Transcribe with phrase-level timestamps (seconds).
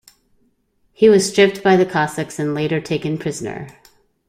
[0.93, 3.67] He was stripped by the Cossacks and later taken prisoner.